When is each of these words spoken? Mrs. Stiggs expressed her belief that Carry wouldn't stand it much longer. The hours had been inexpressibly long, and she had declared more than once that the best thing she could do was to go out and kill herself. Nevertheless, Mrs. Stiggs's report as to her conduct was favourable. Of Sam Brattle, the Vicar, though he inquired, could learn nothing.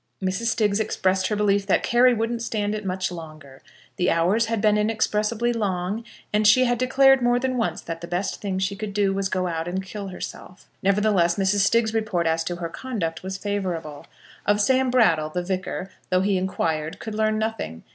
Mrs. 0.19 0.45
Stiggs 0.47 0.79
expressed 0.79 1.27
her 1.27 1.35
belief 1.35 1.67
that 1.67 1.83
Carry 1.83 2.11
wouldn't 2.11 2.41
stand 2.41 2.73
it 2.73 2.83
much 2.87 3.11
longer. 3.11 3.61
The 3.97 4.09
hours 4.09 4.47
had 4.47 4.59
been 4.59 4.75
inexpressibly 4.75 5.53
long, 5.53 6.03
and 6.33 6.47
she 6.47 6.65
had 6.65 6.79
declared 6.79 7.21
more 7.21 7.37
than 7.37 7.55
once 7.55 7.81
that 7.81 8.01
the 8.01 8.07
best 8.07 8.41
thing 8.41 8.57
she 8.57 8.75
could 8.75 8.95
do 8.95 9.13
was 9.13 9.25
to 9.27 9.31
go 9.33 9.45
out 9.45 9.67
and 9.67 9.85
kill 9.85 10.07
herself. 10.07 10.67
Nevertheless, 10.81 11.35
Mrs. 11.35 11.59
Stiggs's 11.67 11.93
report 11.93 12.25
as 12.25 12.43
to 12.45 12.55
her 12.55 12.67
conduct 12.69 13.21
was 13.21 13.37
favourable. 13.37 14.07
Of 14.43 14.59
Sam 14.59 14.89
Brattle, 14.89 15.29
the 15.29 15.43
Vicar, 15.43 15.91
though 16.09 16.21
he 16.21 16.35
inquired, 16.35 16.97
could 16.97 17.13
learn 17.13 17.37
nothing. 17.37 17.83